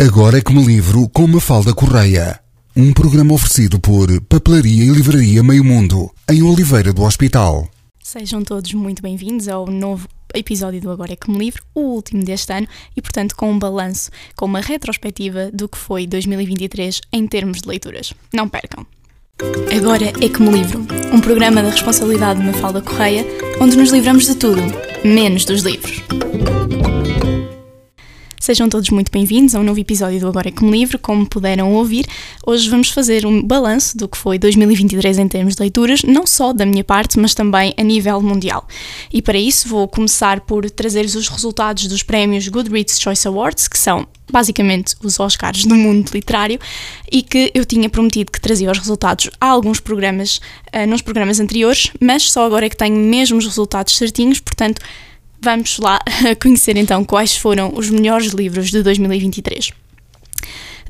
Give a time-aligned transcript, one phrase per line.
[0.00, 2.38] Agora é que me livro com Mafalda Correia.
[2.76, 7.68] Um programa oferecido por Papelaria e Livraria Meio Mundo, em Oliveira do Hospital.
[8.00, 12.22] Sejam todos muito bem-vindos ao novo episódio do Agora é que me livro, o último
[12.22, 17.26] deste ano, e portanto com um balanço, com uma retrospectiva do que foi 2023 em
[17.26, 18.14] termos de leituras.
[18.32, 18.86] Não percam!
[19.76, 23.26] Agora é que me livro, um programa da responsabilidade de Mafalda Correia,
[23.60, 24.62] onde nos livramos de tudo,
[25.04, 26.04] menos dos livros.
[28.40, 31.74] Sejam todos muito bem-vindos a um novo episódio do Agora é me livro, como puderam
[31.74, 32.06] ouvir.
[32.46, 36.52] Hoje vamos fazer um balanço do que foi 2023 em termos de leituras, não só
[36.52, 38.66] da minha parte, mas também a nível mundial.
[39.12, 43.76] E para isso vou começar por trazer-vos os resultados dos prémios Goodreads Choice Awards, que
[43.76, 46.60] são basicamente os Oscars do mundo literário,
[47.10, 50.40] e que eu tinha prometido que trazia os resultados a alguns programas,
[50.72, 54.80] uh, nos programas anteriores, mas só agora é que tenho mesmo os resultados certinhos, portanto
[55.40, 56.00] Vamos lá
[56.42, 59.70] conhecer então quais foram os melhores livros de 2023.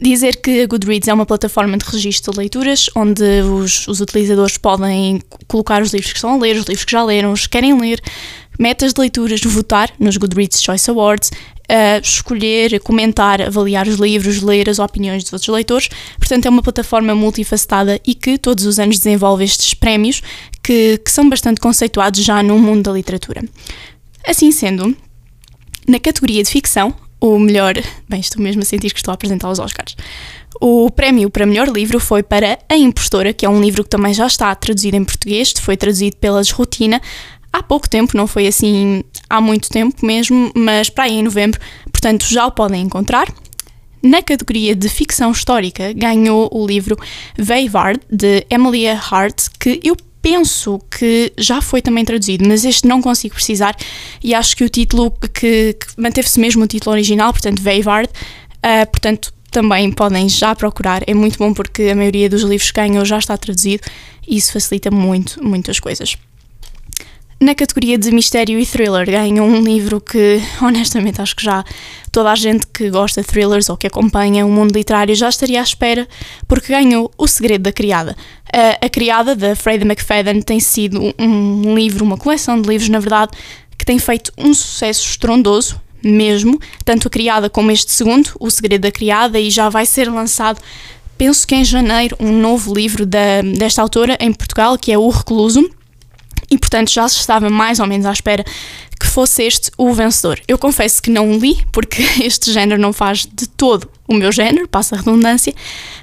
[0.00, 4.56] Dizer que a Goodreads é uma plataforma de registro de leituras onde os, os, utilizadores
[4.56, 7.50] podem colocar os livros que estão a ler, os livros que já leram, os que
[7.50, 8.00] querem ler,
[8.58, 11.30] metas de leituras, votar nos Goodreads Choice Awards,
[11.68, 15.88] uh, escolher, comentar, avaliar os livros, ler as opiniões dos outros leitores.
[16.16, 20.22] Portanto, é uma plataforma multifacetada e que todos os anos desenvolve estes prémios
[20.62, 23.42] que, que são bastante conceituados já no mundo da literatura.
[24.28, 24.94] Assim sendo,
[25.88, 27.72] na categoria de ficção, o melhor.
[28.06, 29.96] Bem, estou mesmo a sentir que estou a apresentar os Oscars.
[30.60, 34.12] O prémio para melhor livro foi para A Impostora, que é um livro que também
[34.12, 37.00] já está traduzido em português, foi traduzido pelas Rotina
[37.50, 41.58] há pouco tempo, não foi assim há muito tempo mesmo, mas para aí em novembro,
[41.90, 43.32] portanto já o podem encontrar.
[44.02, 46.98] Na categoria de ficção histórica, ganhou o livro
[47.34, 53.00] Veivard, de Emilia Hart, que eu penso que já foi também traduzido, mas este não
[53.00, 53.76] consigo precisar
[54.22, 58.90] e acho que o título que, que manteve-se mesmo o título original, portanto Veivard, uh,
[58.90, 63.04] portanto também podem já procurar, é muito bom porque a maioria dos livros que ganham
[63.04, 63.82] já está traduzido
[64.26, 66.16] e isso facilita muito, muitas coisas.
[67.40, 71.64] Na categoria de mistério e thriller, ganhou um livro que, honestamente, acho que já
[72.10, 75.60] toda a gente que gosta de thrillers ou que acompanha o mundo literário já estaria
[75.60, 76.08] à espera,
[76.48, 78.16] porque ganhou O Segredo da Criada.
[78.52, 82.98] A, a Criada, da Freida McFadden, tem sido um livro, uma coleção de livros, na
[82.98, 83.30] verdade,
[83.78, 88.82] que tem feito um sucesso estrondoso, mesmo, tanto a Criada como este segundo, O Segredo
[88.82, 90.60] da Criada, e já vai ser lançado
[91.16, 95.08] penso que em janeiro, um novo livro da, desta autora em Portugal, que é O
[95.08, 95.68] Recluso,
[96.50, 98.44] e portanto já se estava mais ou menos à espera
[98.98, 100.40] que fosse este o vencedor.
[100.48, 104.66] Eu confesso que não li, porque este género não faz de todo o meu género,
[104.66, 105.54] passa a redundância,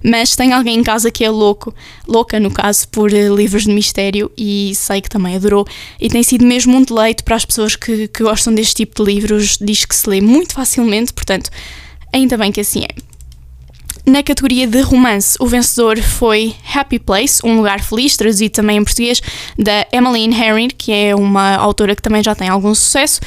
[0.03, 1.73] mas tenho alguém em casa que é louco,
[2.07, 5.67] louca no caso, por uh, livros de mistério e sei que também adorou.
[5.99, 9.11] E tem sido mesmo um deleite para as pessoas que, que gostam deste tipo de
[9.11, 11.49] livros, diz que se lê muito facilmente, portanto,
[12.13, 13.14] ainda bem que assim é.
[14.07, 18.83] Na categoria de romance, o vencedor foi Happy Place, Um Lugar Feliz, traduzido também em
[18.83, 19.19] português,
[19.57, 23.19] da Emmeline Herring, que é uma autora que também já tem algum sucesso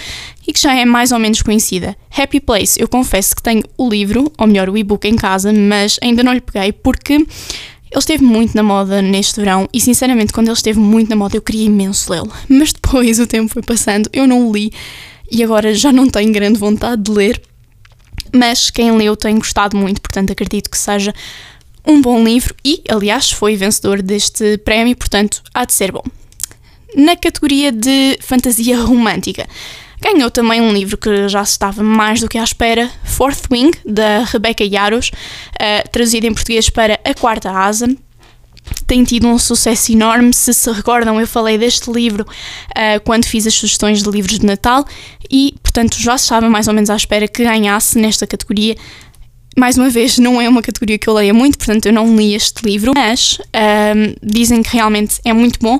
[0.46, 1.96] e que já é mais ou menos conhecida.
[2.16, 5.98] Happy Place, eu confesso que tenho o livro, ou melhor, o e-book em casa, mas
[6.00, 7.26] ainda não lhe peguei porque ele
[7.96, 11.42] esteve muito na moda neste verão e, sinceramente, quando ele esteve muito na moda, eu
[11.42, 12.32] queria imenso lê-lo.
[12.48, 14.70] Mas depois o tempo foi passando, eu não o li
[15.28, 17.47] e agora já não tenho grande vontade de ler
[18.32, 21.14] mas quem leu tem gostado muito, portanto acredito que seja
[21.86, 26.04] um bom livro e, aliás, foi vencedor deste prémio, portanto há de ser bom.
[26.94, 29.46] Na categoria de fantasia romântica,
[30.00, 34.24] ganhou também um livro que já estava mais do que à espera, Fourth Wing, da
[34.24, 37.88] Rebecca Yaros, uh, traduzido em português para A Quarta Asa,
[38.86, 40.32] tem tido um sucesso enorme.
[40.32, 44.46] Se se recordam, eu falei deste livro uh, quando fiz as sugestões de livros de
[44.46, 44.84] Natal
[45.30, 48.76] e, portanto, já estava mais ou menos à espera que ganhasse nesta categoria.
[49.56, 52.34] Mais uma vez, não é uma categoria que eu leia muito, portanto, eu não li
[52.34, 55.78] este livro, mas uh, dizem que realmente é muito bom.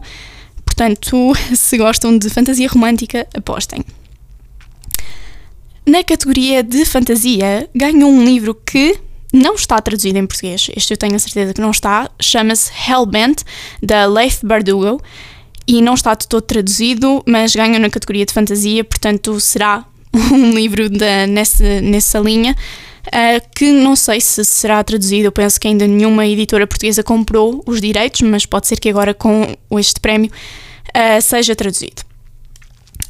[0.65, 3.85] Portanto, se gostam de fantasia romântica, apostem.
[5.87, 8.99] Na categoria de fantasia, ganhou um livro que
[9.33, 13.43] não está traduzido em português, este eu tenho a certeza que não está, chama-se Hellbent,
[13.83, 15.01] da Leif Bardugo,
[15.67, 19.85] e não está de todo traduzido, mas ganha na categoria de fantasia, portanto será
[20.33, 20.89] um livro
[21.29, 22.57] nessa, nessa linha,
[23.07, 27.63] uh, que não sei se será traduzido, eu penso que ainda nenhuma editora portuguesa comprou
[27.67, 30.31] os direitos, mas pode ser que agora com este prémio
[30.89, 32.08] uh, seja traduzido.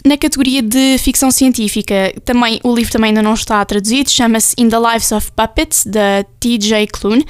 [0.04, 4.68] Na categoria de ficção científica, também, o livro também ainda não está traduzido, chama-se In
[4.68, 6.86] the Lives of Puppets, da T.J.
[6.88, 7.24] Klune.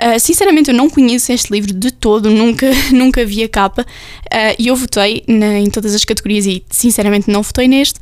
[0.00, 4.54] Uh, sinceramente, eu não conheço este livro de todo, nunca, nunca vi a capa uh,
[4.58, 8.00] e eu votei na, em todas as categorias e, sinceramente, não votei neste,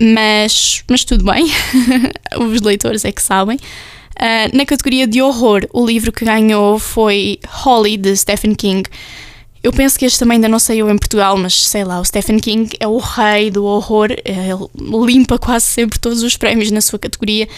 [0.00, 1.46] mas, mas tudo bem,
[2.40, 3.56] os leitores é que sabem.
[3.56, 8.88] Uh, na categoria de horror, o livro que ganhou foi Holly, de Stephen King.
[9.62, 12.38] Eu penso que este também ainda não saiu em Portugal, mas sei lá, o Stephen
[12.38, 16.98] King é o rei do horror, ele limpa quase sempre todos os prémios na sua
[16.98, 17.48] categoria.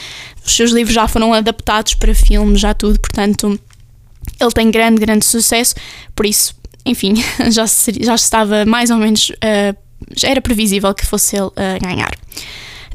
[0.45, 3.59] Os seus livros já foram adaptados para filmes, já tudo, portanto,
[4.39, 5.75] ele tem grande, grande sucesso,
[6.15, 6.55] por isso,
[6.85, 7.15] enfim,
[7.51, 7.65] já,
[8.01, 9.77] já estava mais ou menos, uh,
[10.15, 12.15] já era previsível que fosse ele uh, ganhar.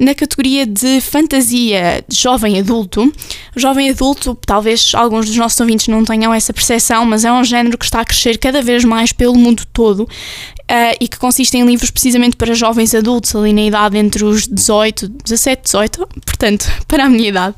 [0.00, 3.12] Na categoria de fantasia jovem adulto,
[3.54, 7.76] jovem adulto, talvez alguns dos nossos ouvintes não tenham essa percepção, mas é um género
[7.76, 10.04] que está a crescer cada vez mais pelo mundo todo.
[10.04, 14.48] Uh, e que consiste em livros precisamente para jovens adultos, ali na idade entre os
[14.48, 17.56] 18, 17, 18, portanto, para a minha idade.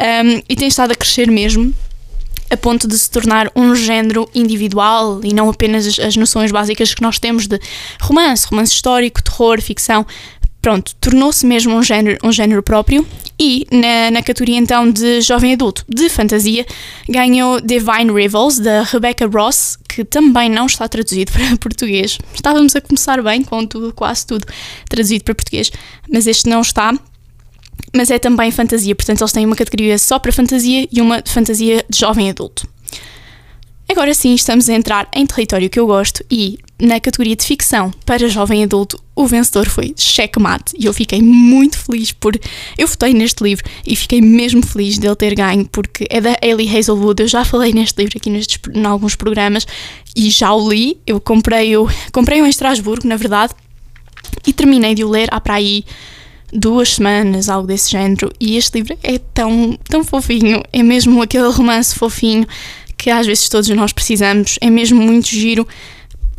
[0.00, 1.74] Um, e tem estado a crescer mesmo
[2.50, 6.94] a ponto de se tornar um género individual e não apenas as, as noções básicas
[6.94, 7.58] que nós temos de
[8.00, 10.06] romance, romance histórico, terror, ficção.
[10.66, 13.06] Pronto, tornou-se mesmo um género, um género próprio
[13.38, 16.66] e na, na categoria então de jovem adulto de fantasia
[17.08, 22.18] ganhou Divine Rivals da Rebecca Ross, que também não está traduzido para português.
[22.34, 24.44] Estávamos a começar bem com tudo, quase tudo
[24.88, 25.70] traduzido para português,
[26.12, 26.92] mas este não está
[27.94, 31.30] mas é também fantasia, portanto eles têm uma categoria só para fantasia e uma de
[31.30, 32.66] fantasia de jovem adulto.
[33.88, 37.90] Agora sim, estamos a entrar em território que eu gosto e na categoria de ficção
[38.04, 42.38] para jovem adulto, o vencedor foi Checkmate e eu fiquei muito feliz por.
[42.76, 46.68] Eu votei neste livro e fiquei mesmo feliz dele ter ganho porque é da Ellie
[46.68, 47.22] Hazelwood.
[47.22, 49.66] Eu já falei neste livro aqui nestes, em alguns programas
[50.14, 50.98] e já o li.
[51.06, 53.54] Eu comprei-o comprei em Estrasburgo, na verdade,
[54.46, 55.82] e terminei de o ler há para aí
[56.52, 58.30] duas semanas, algo desse género.
[58.38, 62.46] E este livro é tão, tão fofinho, é mesmo aquele romance fofinho
[62.96, 65.66] que às vezes todos nós precisamos, é mesmo muito giro.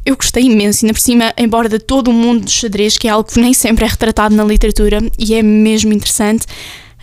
[0.07, 3.11] Eu gostei imenso, ainda por cima, embora de todo o mundo do xadrez, que é
[3.11, 6.45] algo que nem sempre é retratado na literatura e é mesmo interessante.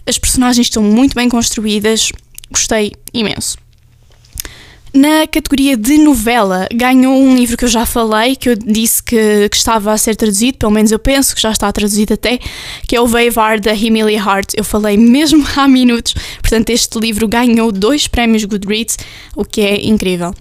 [0.07, 2.11] As personagens estão muito bem construídas,
[2.51, 3.59] gostei imenso.
[4.91, 9.51] Na categoria de novela, ganhou um livro que eu já falei, que eu disse que,
[9.51, 12.39] que, estava a ser traduzido, pelo menos eu penso que já está traduzido até,
[12.89, 14.55] que é o Veivar da Emilia Hart.
[14.57, 18.97] Eu falei mesmo há minutos, portanto, este livro ganhou dois prémios Goodreads,
[19.37, 20.33] o que é incrível.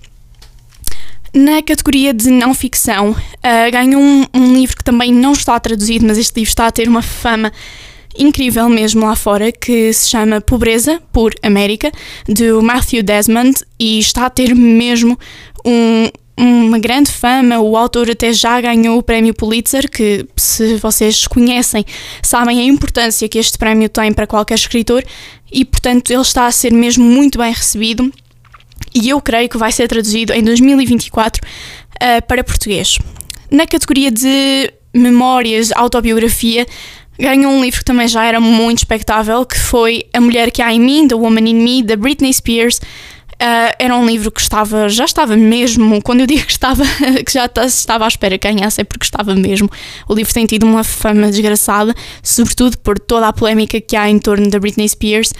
[1.35, 6.05] Na categoria de não ficção, uh, ganhou um, um livro que também não está traduzido,
[6.05, 7.51] mas este livro está a ter uma fama
[8.15, 11.91] incrível mesmo lá fora que se chama Pobreza por América,
[12.27, 15.17] do Matthew Desmond, e está a ter mesmo
[15.65, 16.07] um,
[16.37, 17.59] uma grande fama.
[17.59, 21.83] O autor até já ganhou o prémio Pulitzer, que, se vocês conhecem,
[22.21, 25.03] sabem a importância que este prémio tem para qualquer escritor,
[25.51, 28.11] e portanto ele está a ser mesmo muito bem recebido.
[28.95, 32.99] E eu creio que vai ser traduzido em 2024 uh, para português.
[33.49, 36.65] Na categoria de memórias, autobiografia,
[37.19, 40.73] ganhou um livro que também já era muito espectável, que foi A Mulher que Há
[40.73, 42.79] em Mim, The Woman in Me, da Britney Spears.
[43.33, 46.83] Uh, era um livro que estava, já estava mesmo, quando eu digo que estava,
[47.25, 49.69] que já estava à espera que ganhasse, é porque estava mesmo.
[50.07, 54.19] O livro tem tido uma fama desgraçada, sobretudo por toda a polémica que há em
[54.19, 55.33] torno da Britney Spears.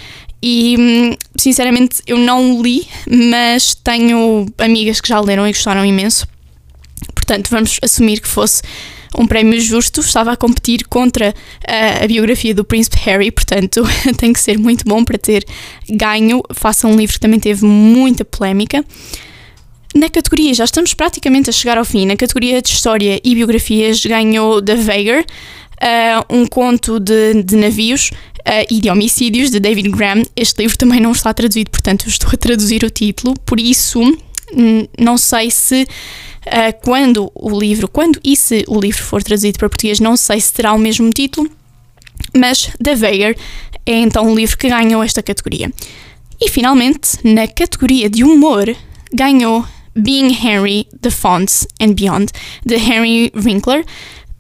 [0.46, 6.28] E hum, sinceramente eu não li, mas tenho amigas que já leram e gostaram imenso.
[7.16, 8.62] Portanto, vamos assumir que fosse
[9.18, 11.34] um prémio justo, estava a competir contra
[11.66, 13.84] a, a biografia do Príncipe Harry, portanto
[14.18, 15.46] tem que ser muito bom para ter
[15.90, 16.44] ganho.
[16.54, 18.84] Faça um livro que também teve muita polémica.
[19.96, 24.04] Na categoria, já estamos praticamente a chegar ao fim, na categoria de História e Biografias
[24.04, 25.24] ganhou The Veigar,
[25.82, 30.24] uh, um conto de, de navios uh, e de homicídios de David Graham.
[30.36, 34.02] Este livro também não está traduzido, portanto estou a traduzir o título, por isso
[35.00, 35.88] não sei se
[36.46, 40.42] Uh, quando o livro, quando e se o livro for traduzido para português, não sei
[40.42, 41.50] se terá o mesmo título,
[42.36, 43.38] mas The Veyer
[43.86, 45.72] é então o livro que ganhou esta categoria.
[46.42, 48.76] E finalmente, na categoria de humor,
[49.14, 49.66] ganhou
[49.96, 52.32] Being Harry, The Fonts and Beyond,
[52.66, 53.86] de Henry Winkler.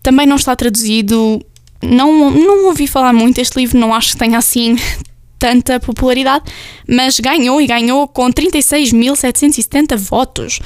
[0.03, 1.41] Também não está traduzido,
[1.81, 4.75] não, não ouvi falar muito deste livro, não acho que tenha assim
[5.39, 6.45] tanta popularidade,
[6.87, 10.59] mas ganhou e ganhou com 36.770 votos.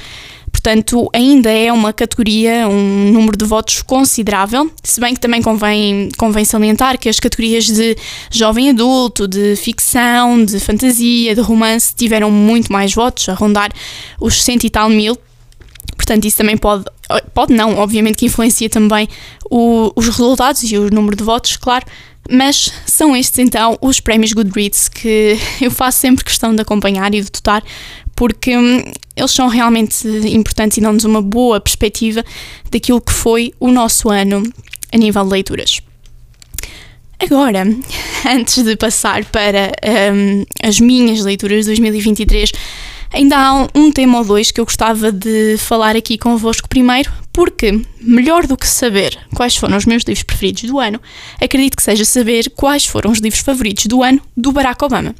[0.50, 6.08] Portanto, ainda é uma categoria, um número de votos considerável, se bem que também convém,
[6.16, 7.96] convém salientar que as categorias de
[8.30, 13.70] jovem adulto, de ficção, de fantasia, de romance tiveram muito mais votos, a rondar
[14.20, 15.16] os cento e tal mil.
[15.98, 16.84] Portanto, isso também pode,
[17.34, 19.08] pode não, obviamente que influencia também
[19.50, 21.84] o, os resultados e o número de votos, claro,
[22.30, 27.20] mas são estes então os prémios Goodreads que eu faço sempre questão de acompanhar e
[27.20, 27.64] de dotar,
[28.14, 28.80] porque hum,
[29.16, 32.24] eles são realmente importantes e dão-nos uma boa perspectiva
[32.70, 34.42] daquilo que foi o nosso ano
[34.92, 35.80] a nível de leituras.
[37.18, 37.64] Agora,
[38.24, 39.72] antes de passar para
[40.14, 42.52] um, as minhas leituras de 2023,
[43.12, 47.80] ainda há um tema ou dois que eu gostava de falar aqui convosco primeiro, porque
[48.00, 51.00] melhor do que saber quais foram os meus livros preferidos do ano,
[51.40, 55.14] acredito que seja saber quais foram os livros favoritos do ano do Barack Obama.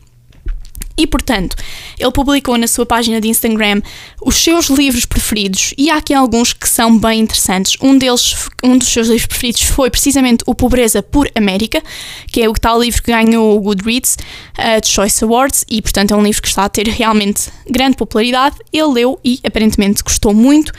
[0.99, 1.57] E, portanto,
[1.97, 3.81] ele publicou na sua página de Instagram
[4.21, 7.77] os seus livros preferidos e há aqui alguns que são bem interessantes.
[7.81, 11.81] Um deles, um dos seus livros preferidos foi precisamente O Pobreza por América,
[12.27, 14.17] que é o tal livro que ganhou o Goodreads
[14.59, 18.57] uh, Choice Awards e, portanto, é um livro que está a ter realmente grande popularidade.
[18.73, 20.73] Ele leu e aparentemente gostou muito.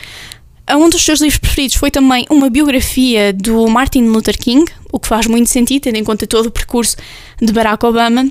[0.69, 5.07] Um dos seus livros preferidos foi também uma biografia do Martin Luther King, o que
[5.07, 6.97] faz muito sentido, tendo em conta todo o percurso
[7.41, 8.29] de Barack Obama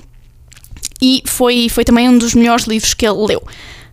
[1.01, 3.41] e foi, foi também um dos melhores livros que ele leu.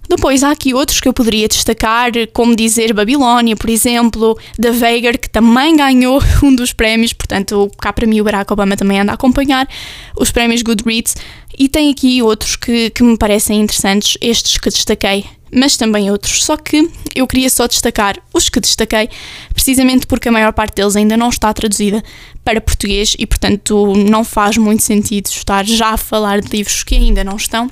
[0.08, 5.18] Depois há aqui outros que eu poderia destacar, como dizer Babilónia, por exemplo, da Veigar,
[5.18, 9.12] que também ganhou um dos prémios, portanto, cá para mim o Barack Obama também anda
[9.12, 9.68] a acompanhar
[10.16, 11.16] os prémios Goodreads,
[11.58, 16.44] e tem aqui outros que, que me parecem interessantes, estes que destaquei, mas também outros.
[16.44, 19.08] Só que eu queria só destacar os que destaquei,
[19.52, 22.02] precisamente porque a maior parte deles ainda não está traduzida
[22.44, 26.94] para português e, portanto, não faz muito sentido estar já a falar de livros que
[26.94, 27.70] ainda não estão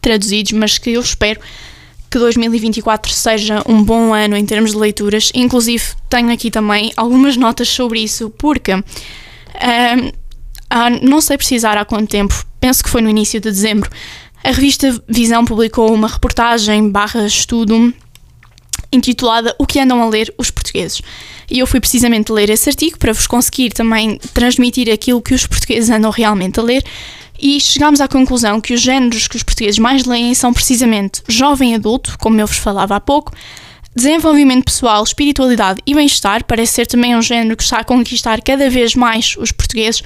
[0.00, 1.40] traduzidos, mas que eu espero
[2.10, 5.30] que 2024 seja um bom ano em termos de leituras.
[5.34, 8.82] Inclusive, tenho aqui também algumas notas sobre isso, porque uh,
[11.02, 13.90] não sei precisar há quanto tempo, penso que foi no início de dezembro,
[14.44, 17.94] a revista Visão publicou uma reportagem barra estudo
[18.92, 21.00] intitulada O que andam a ler os portugueses.
[21.50, 25.46] E eu fui precisamente ler esse artigo para vos conseguir também transmitir aquilo que os
[25.46, 26.84] portugueses andam realmente a ler.
[27.40, 31.74] E chegámos à conclusão que os géneros que os portugueses mais leem são precisamente jovem
[31.74, 33.32] adulto, como eu vos falava há pouco,
[33.96, 38.70] desenvolvimento pessoal, espiritualidade e bem-estar, parece ser também um género que está a conquistar cada
[38.70, 40.02] vez mais os portugueses.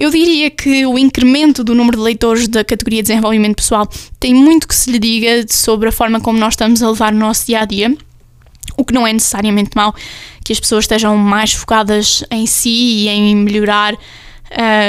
[0.00, 3.86] Eu diria que o incremento do número de leitores da categoria de desenvolvimento pessoal
[4.18, 7.18] tem muito que se lhe diga sobre a forma como nós estamos a levar o
[7.18, 7.94] nosso dia a dia,
[8.78, 9.94] o que não é necessariamente mau
[10.42, 13.98] que as pessoas estejam mais focadas em si e em melhorar uh,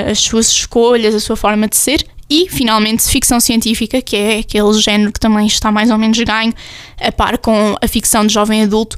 [0.10, 2.08] as suas escolhas, a sua forma de ser.
[2.30, 6.54] E, finalmente, ficção científica, que é aquele género que também está mais ou menos ganho,
[6.98, 8.98] a par com a ficção de jovem adulto.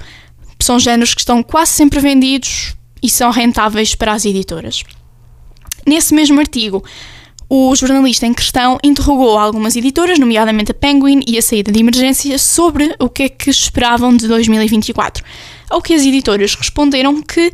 [0.59, 4.83] São géneros que estão quase sempre vendidos e são rentáveis para as editoras.
[5.85, 6.83] Nesse mesmo artigo,
[7.49, 12.37] o jornalista em questão interrogou algumas editoras, nomeadamente a Penguin e a Saída de Emergência,
[12.37, 15.23] sobre o que é que esperavam de 2024.
[15.69, 17.51] Ao que as editoras responderam que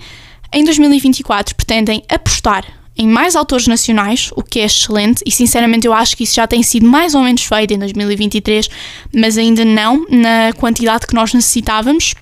[0.53, 2.65] em 2024 pretendem apostar
[2.97, 6.45] em mais autores nacionais, o que é excelente, e sinceramente eu acho que isso já
[6.45, 8.69] tem sido mais ou menos feito em 2023,
[9.15, 12.13] mas ainda não na quantidade que nós necessitávamos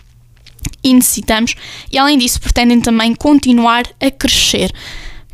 [0.83, 1.55] e necessitamos,
[1.91, 4.71] e além disso pretendem também continuar a crescer.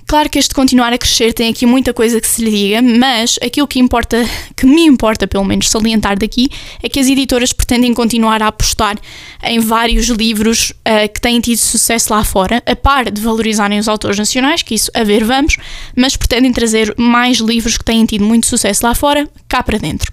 [0.07, 3.39] Claro que este continuar a crescer tem aqui muita coisa que se lhe diga, mas
[3.41, 4.23] aquilo que importa,
[4.55, 6.49] que me importa pelo menos salientar daqui,
[6.81, 8.97] é que as editoras pretendem continuar a apostar
[9.43, 13.87] em vários livros uh, que têm tido sucesso lá fora, a par de valorizarem os
[13.87, 15.57] autores nacionais, que isso a ver vamos,
[15.95, 20.11] mas pretendem trazer mais livros que têm tido muito sucesso lá fora, cá para dentro.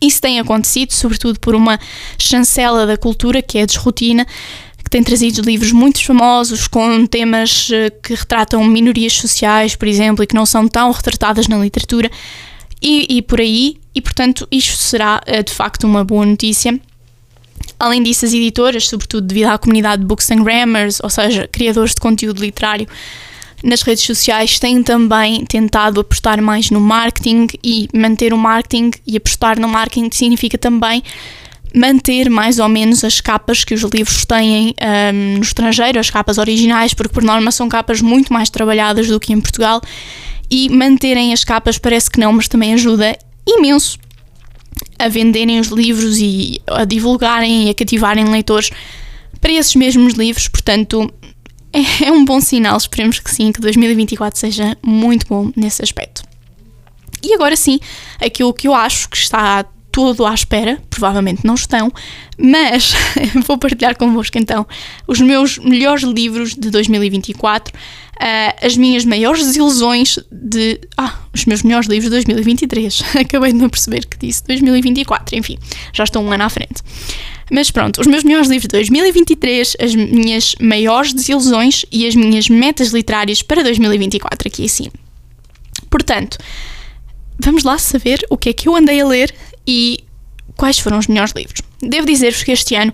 [0.00, 1.78] Isso tem acontecido, sobretudo por uma
[2.18, 4.26] chancela da cultura, que é a desrotina,
[4.86, 10.22] que tem trazido livros muito famosos com temas eh, que retratam minorias sociais, por exemplo,
[10.22, 12.08] e que não são tão retratadas na literatura,
[12.80, 16.80] e, e por aí, e portanto isto será eh, de facto uma boa notícia.
[17.80, 21.90] Além disso, as editoras, sobretudo devido à comunidade de Books and Grammars, ou seja, criadores
[21.90, 22.86] de conteúdo literário
[23.64, 29.16] nas redes sociais, têm também tentado apostar mais no marketing e manter o marketing e
[29.16, 31.02] apostar no marketing significa também
[31.76, 36.38] manter mais ou menos as capas que os livros têm um, no estrangeiro, as capas
[36.38, 39.82] originais, porque por norma são capas muito mais trabalhadas do que em Portugal,
[40.50, 43.98] e manterem as capas parece que não, mas também ajuda imenso
[44.98, 48.70] a venderem os livros e a divulgarem e a cativarem leitores
[49.38, 51.12] para esses mesmos livros, portanto
[51.74, 56.22] é, é um bom sinal, esperemos que sim, que 2024 seja muito bom nesse aspecto.
[57.22, 57.78] E agora sim,
[58.18, 59.66] aquilo que eu acho que está
[59.96, 61.90] tudo à espera, provavelmente não estão,
[62.36, 62.92] mas
[63.46, 64.66] vou partilhar convosco então
[65.08, 67.78] os meus melhores livros de 2024, uh,
[68.20, 70.78] ah, as minhas maiores desilusões de.
[70.98, 73.04] Ah, os meus melhores livros de 2023.
[73.16, 75.56] Acabei de me perceber que disse 2024, enfim,
[75.94, 76.82] já estou um ano à frente.
[77.50, 82.50] Mas pronto, os meus melhores livros de 2023, as minhas maiores desilusões e as minhas
[82.50, 84.90] metas literárias para 2024, aqui assim.
[85.88, 86.36] Portanto,
[87.38, 89.34] vamos lá saber o que é que eu andei a ler
[89.66, 90.00] e
[90.56, 91.60] quais foram os melhores livros.
[91.80, 92.92] Devo dizer-vos que este ano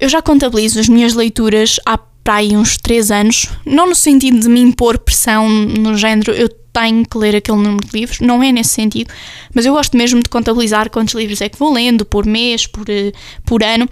[0.00, 4.40] eu já contabilizo as minhas leituras há para aí uns 3 anos, não no sentido
[4.40, 8.42] de me impor pressão no género, eu tenho que ler aquele número de livros, não
[8.42, 9.14] é nesse sentido,
[9.54, 12.84] mas eu gosto mesmo de contabilizar quantos livros é que vou lendo por mês, por,
[12.90, 13.12] eh,
[13.44, 13.88] por ano,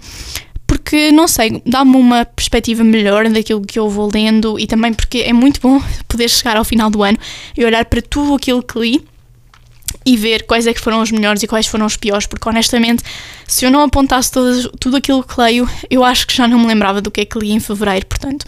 [0.67, 5.19] porque não sei, dá-me uma perspectiva melhor daquilo que eu vou lendo e também porque
[5.19, 7.17] é muito bom poder chegar ao final do ano
[7.57, 9.01] e olhar para tudo aquilo que li
[10.05, 13.03] e ver quais é que foram os melhores e quais foram os piores, porque honestamente,
[13.47, 16.67] se eu não apontasse todo, tudo aquilo que leio, eu acho que já não me
[16.67, 18.45] lembrava do que é que li em fevereiro, portanto,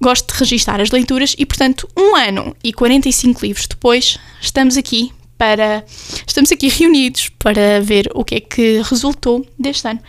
[0.00, 5.12] gosto de registar as leituras e, portanto, um ano e 45 livros depois, estamos aqui
[5.36, 5.84] para
[6.26, 10.00] estamos aqui reunidos para ver o que é que resultou deste ano.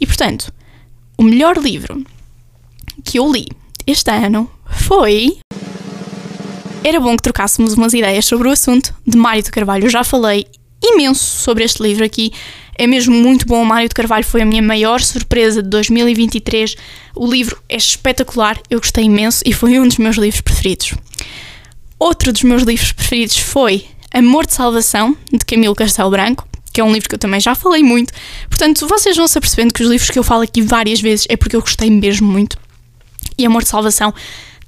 [0.00, 0.52] E, portanto,
[1.16, 2.04] o melhor livro
[3.04, 3.46] que eu li
[3.86, 5.38] este ano foi
[6.84, 9.88] era bom que trocássemos umas ideias sobre o assunto de Mário de Carvalho.
[9.88, 10.46] Já falei
[10.82, 12.30] imenso sobre este livro aqui.
[12.76, 13.62] É mesmo muito bom.
[13.62, 16.76] O Mário de Carvalho foi a minha maior surpresa de 2023.
[17.16, 20.92] O livro é espetacular, eu gostei imenso e foi um dos meus livros preferidos.
[21.98, 26.84] Outro dos meus livros preferidos foi Amor de Salvação, de Camilo Castelo Branco, que é
[26.84, 28.12] um livro que eu também já falei muito.
[28.50, 31.36] Portanto, vocês vão se apercebendo que os livros que eu falo aqui várias vezes é
[31.36, 32.58] porque eu gostei mesmo muito.
[33.38, 34.12] E Amor de Salvação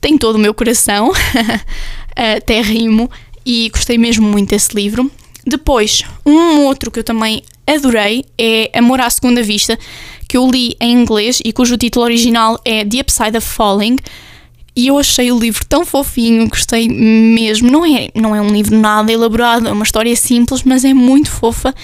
[0.01, 1.13] tem todo o meu coração.
[2.17, 3.11] até rimo
[3.45, 5.11] e gostei mesmo muito desse livro.
[5.47, 9.79] Depois, um outro que eu também adorei é Amor à Segunda Vista,
[10.29, 13.97] que eu li em inglês e cujo título original é The Upside of Falling.
[14.75, 17.71] E eu achei o livro tão fofinho, gostei mesmo.
[17.71, 21.31] Não é, não é um livro nada elaborado, é uma história simples, mas é muito
[21.31, 21.75] fofa.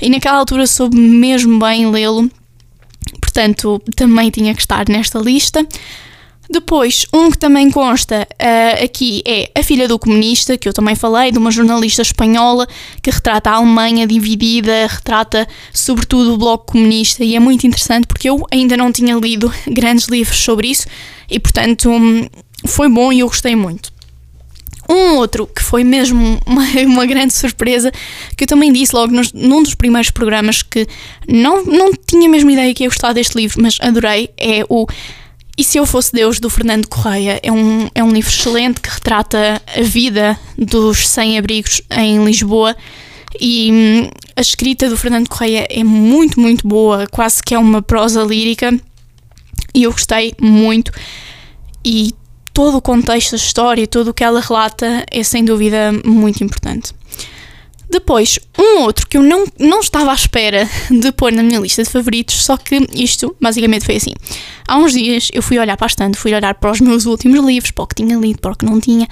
[0.00, 2.30] E naquela altura soube mesmo bem lê-lo,
[3.20, 5.66] portanto também tinha que estar nesta lista.
[6.50, 10.94] Depois, um que também consta uh, aqui é A Filha do Comunista, que eu também
[10.94, 12.66] falei, de uma jornalista espanhola
[13.02, 18.30] que retrata a Alemanha dividida, retrata sobretudo o Bloco Comunista, e é muito interessante porque
[18.30, 20.86] eu ainda não tinha lido grandes livros sobre isso
[21.30, 22.26] e, portanto, um,
[22.66, 23.92] foi bom e eu gostei muito.
[24.88, 27.92] Um outro que foi mesmo uma, uma, grande surpresa,
[28.34, 30.86] que eu também disse logo nos, num dos primeiros programas que
[31.28, 34.86] não, não tinha mesmo ideia que ia gostar deste livro, mas adorei, é o
[35.58, 38.88] e se eu fosse Deus, do Fernando Correia, é um, é um livro excelente que
[38.88, 42.76] retrata a vida dos sem-abrigos em Lisboa.
[43.40, 47.82] E hum, a escrita do Fernando Correia é muito, muito boa, quase que é uma
[47.82, 48.72] prosa lírica.
[49.74, 50.92] E eu gostei muito.
[51.84, 52.14] E
[52.54, 56.94] todo o contexto da história, tudo o que ela relata é sem dúvida muito importante.
[57.90, 61.82] Depois, um outro que eu não, não estava à espera de pôr na minha lista
[61.82, 64.12] de favoritos, só que isto basicamente foi assim.
[64.66, 67.84] Há uns dias eu fui olhar para fui olhar para os meus últimos livros, para
[67.84, 69.08] o que tinha lido, para o que não tinha,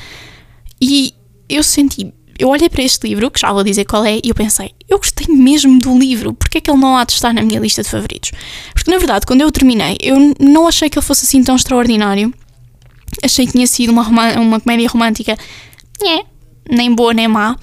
[0.80, 1.14] e
[1.48, 2.12] eu senti.
[2.38, 4.98] Eu olhei para este livro, que já vou dizer qual é, e eu pensei, eu
[4.98, 7.82] gostei mesmo do livro, porque é que ele não há de estar na minha lista
[7.82, 8.30] de favoritos?
[8.74, 12.32] Porque na verdade, quando eu terminei, eu não achei que ele fosse assim tão extraordinário.
[13.22, 14.06] Achei que tinha sido uma,
[14.38, 15.38] uma comédia romântica,
[16.04, 16.26] é,
[16.70, 17.56] nem boa nem má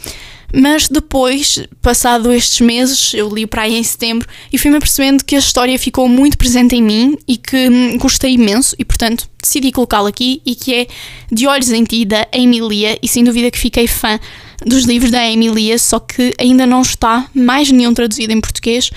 [0.56, 5.36] mas depois, passado estes meses, eu li para aí em setembro e fui-me apercebendo que
[5.36, 9.72] a história ficou muito presente em mim e que hum, gostei imenso e, portanto, decidi
[9.72, 10.88] colocá-la aqui e que é
[11.32, 14.20] De Olhos em Ti, da Emilia, e sem dúvida que fiquei fã
[14.64, 18.92] dos livros da Emilia, só que ainda não está mais nenhum traduzido em português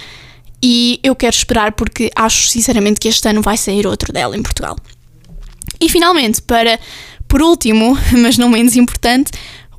[0.62, 4.42] e eu quero esperar porque acho sinceramente que este ano vai sair outro dela em
[4.42, 4.76] Portugal.
[5.80, 6.78] E finalmente, para
[7.28, 9.32] por último, mas não menos importante,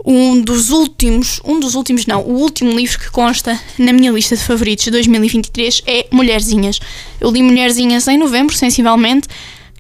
[0.06, 4.36] um dos últimos, um dos últimos não, o último livro que consta na minha lista
[4.36, 6.80] de favoritos de 2023 é Mulherzinhas.
[7.20, 9.28] Eu li Mulherzinhas em novembro, sensivelmente,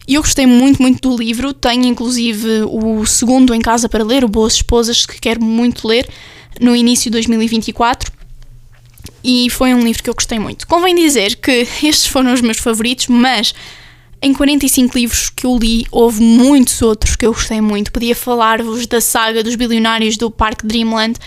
[0.07, 1.53] e eu gostei muito, muito do livro.
[1.53, 6.07] Tenho inclusive o segundo em casa para ler, o Boas Esposas, que quero muito ler
[6.59, 8.11] no início de 2024.
[9.23, 10.65] E foi um livro que eu gostei muito.
[10.67, 13.53] Convém dizer que estes foram os meus favoritos, mas
[14.21, 17.91] em 45 livros que eu li, houve muitos outros que eu gostei muito.
[17.91, 21.19] Podia falar-vos da saga dos bilionários do Parque Dreamland,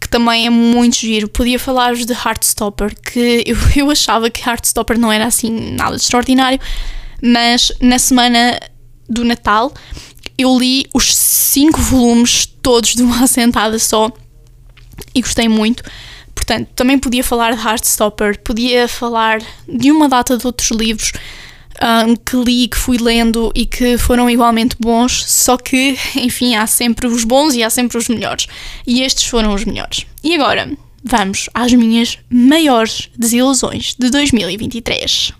[0.00, 1.28] que também é muito giro.
[1.28, 6.02] Podia falar-vos de Heartstopper, que eu, eu achava que Heartstopper não era assim nada de
[6.02, 6.58] extraordinário,
[7.22, 8.58] mas na semana
[9.08, 9.72] do Natal
[10.36, 14.10] eu li os cinco volumes todos de uma assentada só
[15.14, 15.84] e gostei muito.
[16.34, 21.12] Portanto, também podia falar de Heartstopper, podia falar de uma data de outros livros
[21.84, 26.66] um, que li, que fui lendo e que foram igualmente bons, só que, enfim, há
[26.66, 28.46] sempre os bons e há sempre os melhores.
[28.86, 30.06] E estes foram os melhores.
[30.22, 30.70] E agora,
[31.04, 35.32] vamos às minhas maiores desilusões de 2023.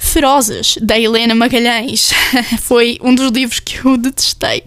[0.00, 2.10] Ferozes, da Helena Magalhães,
[2.62, 4.64] foi um dos livros que eu detestei.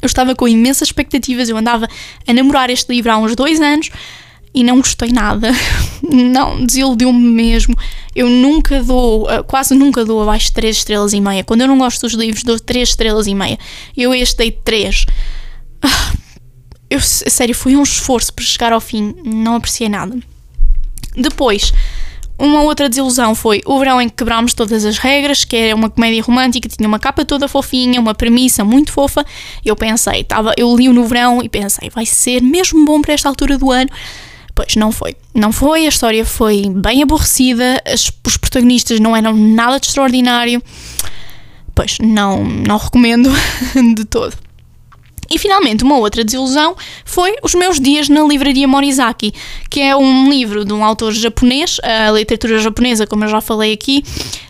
[0.00, 1.88] Eu estava com imensas expectativas, eu andava
[2.26, 3.90] a namorar este livro há uns dois anos
[4.54, 5.50] e não gostei nada.
[6.02, 7.76] Não, desiludiu-me mesmo.
[8.20, 11.42] Eu nunca dou, uh, quase nunca dou abaixo de 3 estrelas e meia.
[11.42, 13.58] Quando eu não gosto dos livros, dou 3 estrelas e meia.
[13.96, 15.06] Eu este dei 3.
[15.80, 16.12] Ah,
[16.90, 20.18] eu, sério, foi um esforço para chegar ao fim, não apreciei nada.
[21.16, 21.72] Depois,
[22.38, 25.88] uma outra desilusão foi o verão em que quebrámos todas as regras, que era uma
[25.88, 29.24] comédia romântica, tinha uma capa toda fofinha, uma premissa muito fofa.
[29.64, 33.30] Eu pensei, tava, eu li-o no verão e pensei, vai ser mesmo bom para esta
[33.30, 33.88] altura do ano.
[34.54, 35.16] Pois não foi.
[35.34, 40.62] Não foi, a história foi bem aborrecida, as, os protagonistas não eram nada de extraordinário.
[41.74, 43.30] Pois não, não recomendo
[43.94, 44.36] de todo.
[45.30, 49.32] E finalmente, uma outra desilusão foi Os Meus Dias na Livraria Morizaki,
[49.70, 51.78] que é um livro de um autor japonês.
[51.84, 54.02] A literatura japonesa, como eu já falei aqui,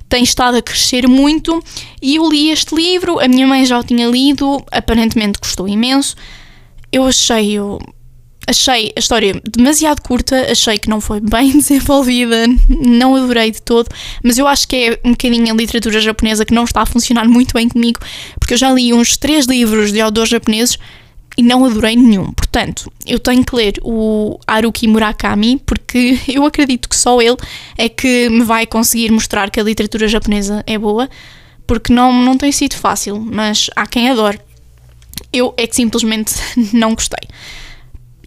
[0.08, 1.62] tem estado a crescer muito
[2.00, 3.20] e eu li este livro.
[3.20, 6.16] A minha mãe já o tinha lido, aparentemente gostou imenso.
[6.90, 7.78] Eu achei-o
[8.50, 13.88] achei a história demasiado curta, achei que não foi bem desenvolvida, não adorei de todo,
[14.22, 17.26] mas eu acho que é um bocadinho a literatura japonesa que não está a funcionar
[17.28, 18.00] muito bem comigo,
[18.38, 20.76] porque eu já li uns três livros de autores japoneses
[21.38, 22.32] e não adorei nenhum.
[22.32, 27.36] Portanto, eu tenho que ler o Haruki Murakami, porque eu acredito que só ele
[27.78, 31.08] é que me vai conseguir mostrar que a literatura japonesa é boa,
[31.66, 34.40] porque não, não tem sido fácil, mas há quem adore.
[35.32, 36.34] Eu é que simplesmente
[36.74, 37.28] não gostei.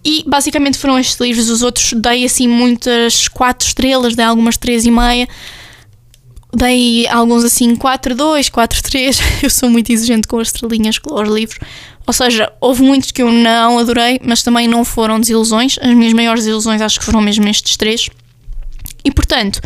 [0.06, 4.86] E basicamente foram estes livros, os outros dei assim muitas 4 estrelas, dei algumas 3
[4.86, 5.28] e meia.
[6.56, 9.20] Dei alguns assim 4, 2, 4, 3.
[9.42, 11.60] Eu sou muito exigente com as estrelinhas com os livros.
[12.06, 15.78] Ou seja, houve muitos que eu não adorei, mas também não foram desilusões.
[15.82, 18.10] As minhas maiores desilusões acho que foram mesmo estes três.
[19.06, 19.62] E portanto,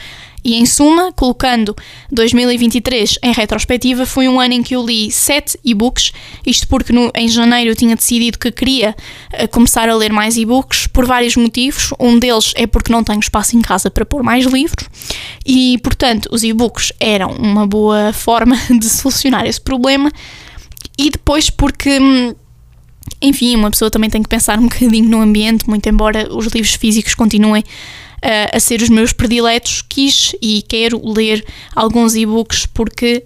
[0.48, 1.76] e em suma, colocando
[2.10, 6.14] 2023 em retrospectiva, foi um ano em que eu li 7 e-books,
[6.46, 8.96] isto porque no, em janeiro eu tinha decidido que queria
[9.34, 11.90] uh, começar a ler mais e-books por vários motivos.
[12.00, 14.88] Um deles é porque não tenho espaço em casa para pôr mais livros
[15.46, 20.10] e, portanto, os e-books eram uma boa forma de solucionar esse problema.
[20.98, 22.00] E depois porque.
[22.00, 22.34] Hum,
[23.22, 26.76] enfim, uma pessoa também tem que pensar um bocadinho no ambiente, muito embora os livros
[26.76, 27.64] físicos continuem
[28.24, 33.24] uh, a ser os meus prediletos, quis e quero ler alguns e-books porque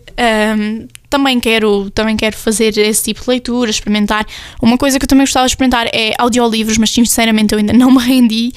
[0.58, 4.26] um, também quero, também quero fazer esse tipo de leitura, experimentar.
[4.62, 7.92] Uma coisa que eu também gostava de experimentar é audiolivros, mas sinceramente eu ainda não
[7.92, 8.54] me rendi.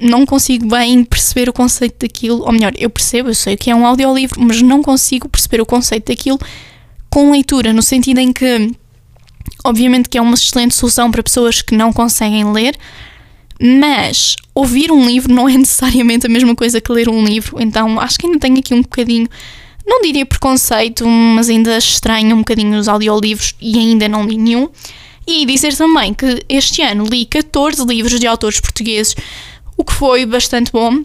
[0.00, 3.74] Não consigo bem perceber o conceito daquilo, ou melhor, eu percebo, eu sei que é
[3.74, 6.38] um audiolivro, mas não consigo perceber o conceito daquilo
[7.10, 8.70] com leitura, no sentido em que,
[9.64, 12.76] obviamente, que é uma excelente solução para pessoas que não conseguem ler,
[13.62, 18.00] mas ouvir um livro não é necessariamente a mesma coisa que ler um livro, então
[18.00, 19.28] acho que ainda tenho aqui um bocadinho,
[19.86, 24.68] não diria preconceito, mas ainda estranho um bocadinho os audiolivros e ainda não li nenhum.
[25.26, 29.14] E dizer também que este ano li 14 livros de autores portugueses,
[29.76, 31.02] o que foi bastante bom.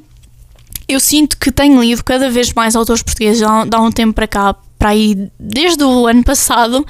[0.87, 4.55] Eu sinto que tenho lido cada vez mais autores portugueses há um tempo para cá,
[4.77, 6.85] para aí desde o ano passado.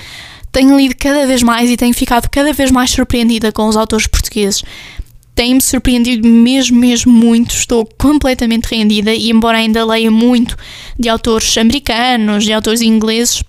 [0.51, 4.07] Tenho lido cada vez mais e tenho ficado cada vez mais surpreendida com os autores
[4.07, 4.63] portugueses
[5.35, 7.53] tem-me surpreendido mesmo, mesmo muito.
[7.53, 10.57] Estou completamente rendida e, embora ainda leia muito
[10.97, 13.43] de autores americanos, de autores ingleses,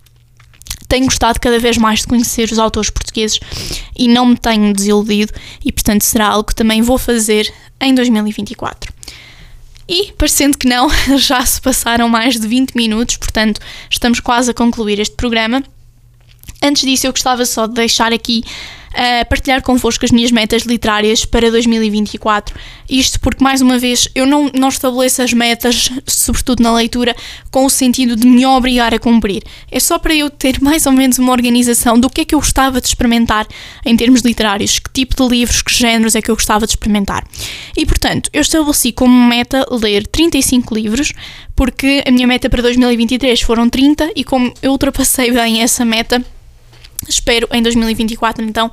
[0.88, 3.38] tenho gostado cada vez mais de conhecer os autores portugueses
[3.96, 5.33] e não me tenho desiludido,
[5.64, 8.92] e portanto será algo que também vou fazer em 2024.
[9.88, 14.55] E, parecendo que não, já se passaram mais de 20 minutos, portanto estamos quase a
[14.55, 15.62] concluir este programa.
[16.62, 18.42] Antes disso, eu gostava só de deixar aqui
[18.96, 22.54] a partilhar convosco as minhas metas literárias para 2024.
[22.88, 27.14] Isto porque, mais uma vez, eu não, não estabeleço as metas, sobretudo na leitura,
[27.50, 29.42] com o sentido de me obrigar a cumprir.
[29.70, 32.38] É só para eu ter mais ou menos uma organização do que é que eu
[32.38, 33.46] gostava de experimentar
[33.85, 37.26] em termos literários, que tipo de livros, que géneros é que eu gostava de experimentar.
[37.76, 41.12] E, portanto, eu estabeleci como meta ler 35 livros,
[41.54, 46.24] porque a minha meta para 2023 foram 30 e como eu ultrapassei bem essa meta,
[47.09, 48.70] Espero em 2024 então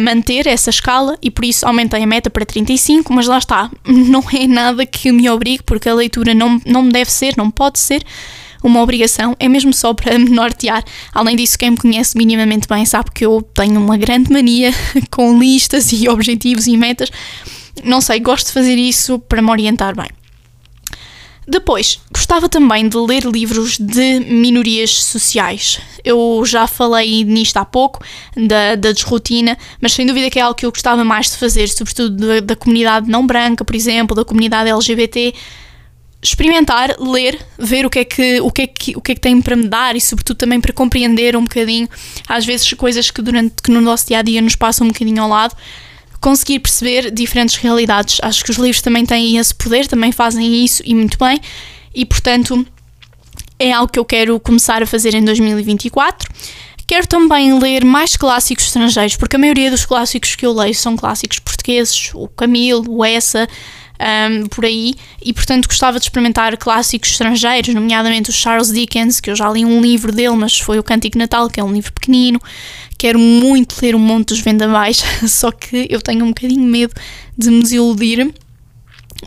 [0.00, 4.20] manter essa escala e por isso aumentei a meta para 35, mas lá está, não
[4.32, 8.04] é nada que me obrigue, porque a leitura não, não deve ser, não pode ser
[8.62, 10.84] uma obrigação, é mesmo só para me nortear.
[11.12, 14.72] Além disso, quem me conhece minimamente bem sabe que eu tenho uma grande mania
[15.10, 17.10] com listas e objetivos e metas.
[17.84, 20.08] Não sei, gosto de fazer isso para me orientar bem.
[21.50, 25.80] Depois, gostava também de ler livros de minorias sociais.
[26.04, 28.04] Eu já falei nisto há pouco,
[28.36, 31.68] da, da desrotina, mas sem dúvida que é algo que eu gostava mais de fazer,
[31.68, 35.34] sobretudo da, da comunidade não branca, por exemplo, da comunidade LGBT.
[36.22, 39.20] Experimentar, ler, ver o que, é que, o, que é que, o que é que
[39.20, 41.88] tem para me dar e, sobretudo, também para compreender um bocadinho,
[42.28, 45.20] às vezes, coisas que, durante, que no nosso dia a dia nos passam um bocadinho
[45.20, 45.56] ao lado
[46.20, 48.18] conseguir perceber diferentes realidades.
[48.22, 51.40] Acho que os livros também têm esse poder, também fazem isso e muito bem.
[51.94, 52.64] e, portanto,
[53.58, 56.28] é algo que eu quero começar a fazer em 2024.
[56.86, 60.96] Quero também ler mais clássicos estrangeiros, porque a maioria dos clássicos que eu leio são
[60.96, 63.48] clássicos portugueses, o Camilo, o Essa,
[64.00, 69.30] um, por aí, e portanto gostava de experimentar clássicos estrangeiros, nomeadamente o Charles Dickens, que
[69.30, 71.92] eu já li um livro dele, mas foi o Cântico Natal, que é um livro
[71.92, 72.40] pequenino.
[72.96, 76.94] Quero muito ler o Monte dos Vendavais, só que eu tenho um bocadinho medo
[77.36, 78.32] de me desiludir.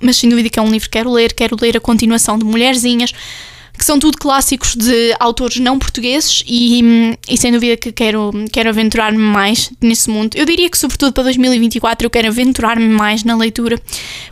[0.01, 2.43] Mas sem dúvida que é um livro que quero ler, quero ler a continuação de
[2.43, 3.13] Mulherzinhas,
[3.77, 8.69] que são tudo clássicos de autores não portugueses e, e sem dúvida que quero, quero
[8.69, 10.35] aventurar-me mais nesse mundo.
[10.35, 13.81] Eu diria que, sobretudo para 2024, eu quero aventurar-me mais na leitura,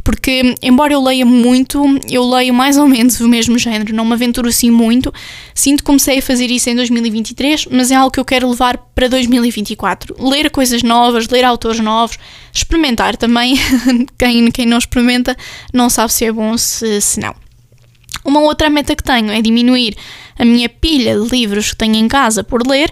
[0.03, 4.13] porque, embora eu leia muito, eu leio mais ou menos o mesmo género, não me
[4.13, 5.13] aventuro assim muito.
[5.55, 8.77] Sinto que comecei a fazer isso em 2023, mas é algo que eu quero levar
[8.77, 10.15] para 2024.
[10.19, 12.17] Ler coisas novas, ler autores novos,
[12.53, 13.55] experimentar também.
[14.17, 15.35] quem, quem não experimenta
[15.73, 17.35] não sabe se é bom se, se não.
[18.23, 19.95] Uma outra meta que tenho é diminuir
[20.37, 22.91] a minha pilha de livros que tenho em casa por ler,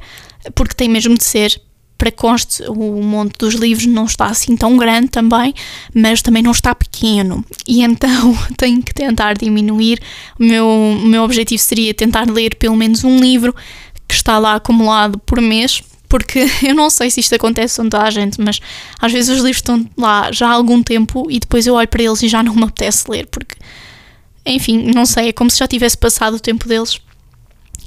[0.55, 1.61] porque tem mesmo de ser
[1.99, 5.53] para conste, o monte dos livros não está assim tão grande também,
[5.93, 7.43] mas também não está pequeno.
[7.67, 9.99] E então tenho que tentar diminuir.
[10.39, 13.53] O meu, o meu objetivo seria tentar ler pelo menos um livro
[14.07, 18.03] que está lá acumulado por mês, porque eu não sei se isto acontece com toda
[18.03, 18.61] a gente, mas
[18.97, 22.01] às vezes os livros estão lá já há algum tempo e depois eu olho para
[22.01, 23.55] eles e já não me apetece ler, porque
[24.45, 26.99] enfim, não sei, é como se já tivesse passado o tempo deles.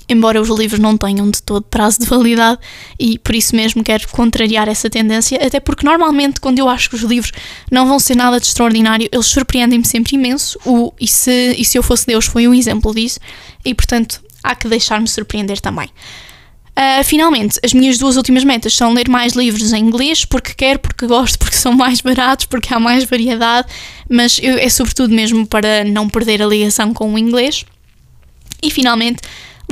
[0.09, 2.59] Embora os livros não tenham de todo prazo de validade,
[2.99, 6.97] e por isso mesmo quero contrariar essa tendência, até porque normalmente, quando eu acho que
[6.97, 7.33] os livros
[7.71, 10.59] não vão ser nada de extraordinário, eles surpreendem-me sempre imenso.
[10.67, 13.21] O, e, se, e se eu fosse Deus, foi um exemplo disso,
[13.65, 15.89] e portanto há que deixar-me surpreender também.
[16.79, 20.79] Uh, finalmente, as minhas duas últimas metas são ler mais livros em inglês, porque quero,
[20.79, 23.69] porque gosto, porque são mais baratos, porque há mais variedade,
[24.09, 27.67] mas eu, é sobretudo mesmo para não perder a ligação com o inglês.
[28.63, 29.21] E finalmente,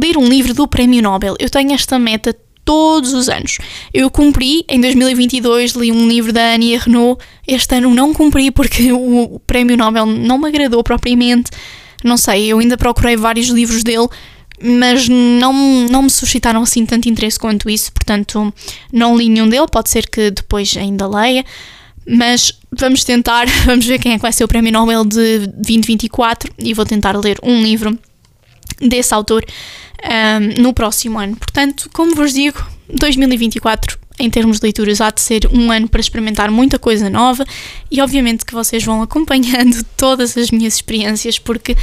[0.00, 1.36] ler um livro do Prémio Nobel.
[1.38, 3.58] Eu tenho esta meta todos os anos.
[3.92, 8.92] Eu cumpri, em 2022 li um livro da Annie Renault, este ano não cumpri porque
[8.94, 11.50] o Prémio Nobel não me agradou propriamente.
[12.04, 14.08] Não sei, eu ainda procurei vários livros dele
[14.62, 15.52] mas não,
[15.88, 18.52] não me suscitaram assim tanto interesse quanto isso, portanto
[18.92, 21.44] não li nenhum dele, pode ser que depois ainda leia,
[22.06, 26.52] mas vamos tentar, vamos ver quem é que vai ser o Prémio Nobel de 2024
[26.58, 27.98] e vou tentar ler um livro
[28.80, 29.44] desse autor
[30.04, 31.36] um, no próximo ano.
[31.36, 36.00] Portanto, como vos digo, 2024 em termos de leituras há de ser um ano para
[36.00, 37.44] experimentar muita coisa nova
[37.90, 41.74] e obviamente que vocês vão acompanhando todas as minhas experiências porque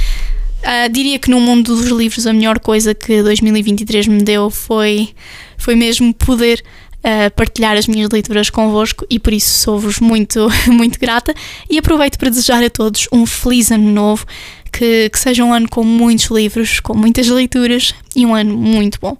[0.58, 5.10] Uh, diria que no mundo dos livros a melhor coisa que 2023 me deu foi,
[5.56, 6.62] foi mesmo poder
[6.98, 11.32] uh, partilhar as minhas leituras convosco e por isso sou-vos muito, muito grata
[11.70, 14.26] e aproveito para desejar a todos um feliz ano novo,
[14.72, 18.98] que, que seja um ano com muitos livros, com muitas leituras e um ano muito
[19.00, 19.16] bom.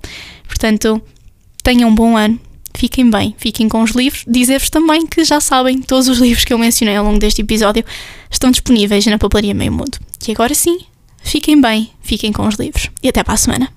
[0.47, 1.01] Portanto,
[1.63, 2.39] tenham um bom ano,
[2.75, 4.25] fiquem bem, fiquem com os livros.
[4.27, 7.85] Dizer-vos também que já sabem, todos os livros que eu mencionei ao longo deste episódio
[8.31, 9.99] estão disponíveis na Papelaria Meio Mundo.
[10.27, 10.81] E agora sim,
[11.29, 13.69] Fiquem bem, fiquem com os livros e até para a semana.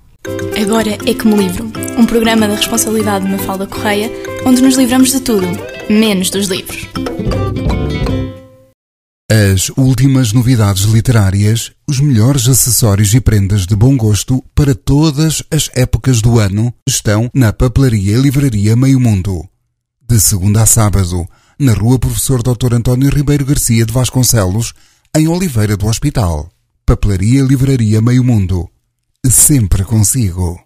[0.58, 4.10] Agora é que me livro, um programa da responsabilidade de Mafalda Correia,
[4.46, 5.46] onde nos livramos de tudo,
[5.90, 6.88] menos dos livros.
[9.30, 15.68] As últimas novidades literárias, os melhores acessórios e prendas de bom gosto para todas as
[15.74, 19.46] épocas do ano estão na Papelaria e Livraria Meio Mundo.
[20.08, 21.26] De segunda a sábado,
[21.58, 22.72] na Rua Professor Dr.
[22.72, 24.72] António Ribeiro Garcia de Vasconcelos,
[25.14, 26.51] em Oliveira do Hospital.
[26.84, 28.68] Papelaria Livraria Meio Mundo.
[29.24, 30.60] Sempre consigo.